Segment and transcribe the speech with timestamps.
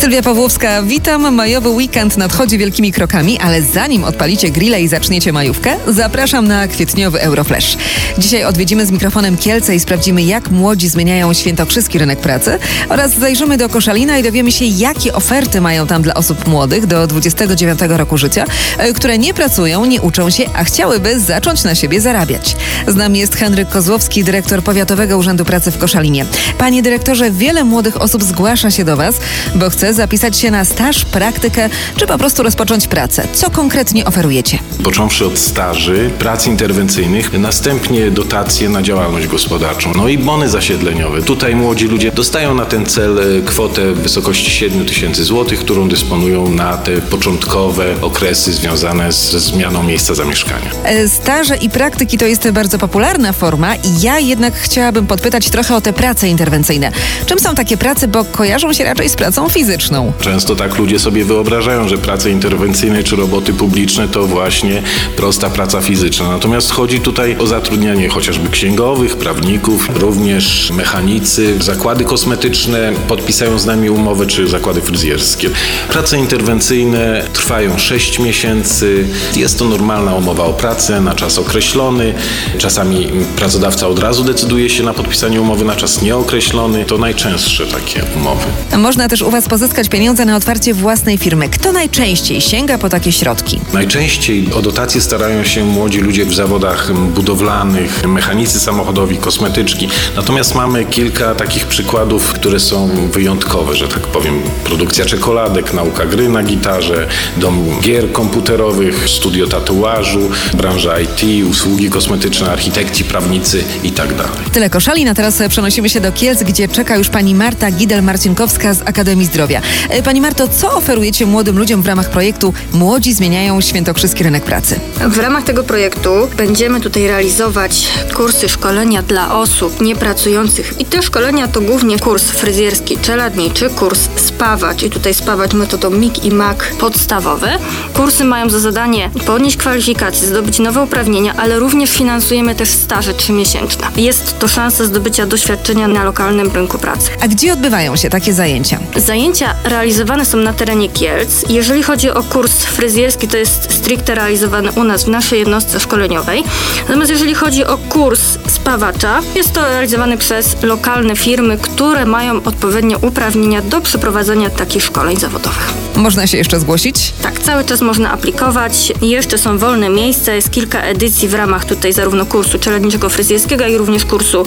[0.00, 1.34] Sylwia Pawłowska, witam.
[1.34, 7.20] Majowy weekend nadchodzi wielkimi krokami, ale zanim odpalicie grilla i zaczniecie majówkę, zapraszam na kwietniowy
[7.20, 7.76] Euroflash.
[8.18, 12.58] Dzisiaj odwiedzimy z mikrofonem Kielce i sprawdzimy, jak młodzi zmieniają świętokrzyski rynek pracy
[12.88, 17.06] oraz zajrzymy do Koszalina i dowiemy się, jakie oferty mają tam dla osób młodych do
[17.06, 18.44] 29 roku życia,
[18.78, 22.56] e, które nie pracują, nie uczą się, a chciałyby zacząć na siebie zarabiać.
[22.86, 26.26] Z nami jest Henryk Kozłowski, dyrektor Powiatowego Urzędu Pracy w Koszalinie.
[26.58, 29.14] Panie dyrektorze, wiele młodych osób zgłasza się do Was,
[29.54, 33.28] bo chce zapisać się na staż, praktykę, czy po prostu rozpocząć pracę.
[33.32, 34.58] Co konkretnie oferujecie?
[34.84, 41.22] Począwszy od staży, prac interwencyjnych, następnie dotacje na działalność gospodarczą, no i bony zasiedleniowe.
[41.22, 45.88] Tutaj młodzi ludzie dostają na ten cel e, kwotę w wysokości 7 tysięcy złotych, którą
[45.88, 50.70] dysponują na te początkowe okresy związane ze zmianą miejsca zamieszkania.
[50.84, 55.76] E, Staże i praktyki to jest bardzo popularna forma i ja jednak chciałabym podpytać trochę
[55.76, 56.92] o te prace interwencyjne.
[57.26, 59.75] Czym są takie prace, bo kojarzą się raczej z pracą fizyczną?
[60.20, 64.82] Często tak ludzie sobie wyobrażają, że prace interwencyjne czy roboty publiczne to właśnie
[65.16, 66.28] prosta praca fizyczna.
[66.28, 73.90] Natomiast chodzi tutaj o zatrudnianie chociażby księgowych, prawników, również mechanicy, zakłady kosmetyczne podpisają z nami
[73.90, 75.50] umowę, czy zakłady fryzjerskie.
[75.88, 79.04] Prace interwencyjne trwają 6 miesięcy.
[79.36, 82.14] Jest to normalna umowa o pracę na czas określony.
[82.58, 86.84] Czasami pracodawca od razu decyduje się na podpisanie umowy na czas nieokreślony.
[86.84, 88.44] To najczęstsze takie umowy.
[88.78, 91.48] Można też u Was pozyskać pieniądze na otwarcie własnej firmy.
[91.48, 93.60] Kto najczęściej sięga po takie środki?
[93.72, 99.88] Najczęściej o dotacje starają się młodzi ludzie w zawodach budowlanych, mechanicy samochodowi, kosmetyczki.
[100.16, 104.42] Natomiast mamy kilka takich przykładów, które są wyjątkowe, że tak powiem.
[104.64, 112.50] Produkcja czekoladek, nauka gry na gitarze, dom gier komputerowych, studio tatuażu, branża IT, usługi kosmetyczne,
[112.50, 114.06] architekci, prawnicy i tak.
[114.52, 118.82] Tyle koszalin, a teraz przenosimy się do Kielc, gdzie czeka już pani Marta Gidel-Marcinkowska z
[118.84, 119.55] Akademii Zdrowia.
[119.88, 124.80] E, Pani Marto, co oferujecie młodym ludziom w ramach projektu Młodzi zmieniają świętokrzyski rynek pracy?
[125.08, 131.48] W ramach tego projektu będziemy tutaj realizować kursy szkolenia dla osób niepracujących i te szkolenia
[131.48, 137.58] to głównie kurs fryzjerski, czeladniczy, kurs spawacz i tutaj spawać metodą MIG i MAC podstawowe.
[137.94, 143.86] Kursy mają za zadanie podnieść kwalifikacje, zdobyć nowe uprawnienia, ale również finansujemy też staże trzymiesięczne.
[143.96, 147.10] Jest to szansa zdobycia doświadczenia na lokalnym rynku pracy.
[147.20, 148.78] A gdzie odbywają się takie zajęcia?
[148.96, 151.44] Zajęcia realizowane są na terenie Kielc.
[151.48, 156.44] Jeżeli chodzi o kurs fryzjerski, to jest stricte realizowany u nas w naszej jednostce szkoleniowej.
[156.88, 162.98] Natomiast jeżeli chodzi o kurs spawacza, jest to realizowany przez lokalne firmy, które mają odpowiednie
[162.98, 165.72] uprawnienia do przeprowadzenia takich szkoleń zawodowych.
[165.96, 167.12] Można się jeszcze zgłosić?
[167.22, 168.92] Tak, cały czas można aplikować.
[169.02, 170.32] Jeszcze są wolne miejsca.
[170.32, 174.44] Jest kilka edycji w ramach tutaj zarówno kursu czeladniczego fryzjerskiego, jak i również kursu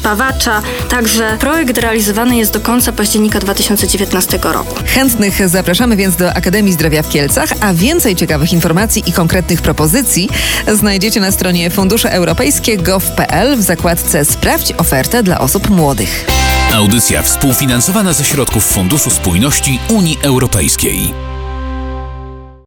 [0.00, 0.62] spawacza.
[0.88, 4.74] Także projekt realizowany jest do końca października 2019 roku.
[4.86, 10.28] Chętnych zapraszamy więc do Akademii Zdrowia w Kielcach, a więcej ciekawych informacji i konkretnych propozycji
[10.72, 16.26] znajdziecie na stronie fundusze europejskie gov.pl w zakładce Sprawdź ofertę dla osób młodych.
[16.74, 21.29] Audycja współfinansowana ze środków Funduszu Spójności Unii Europejskiej.